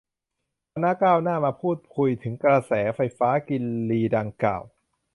[0.73, 4.63] คณะก้าวหน้า มาพูดคุยถึงกระแสเสาไฟฟ้ากินรีดังกล่าว